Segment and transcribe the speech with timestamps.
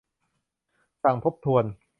[1.03, 1.63] สั่งทบทวน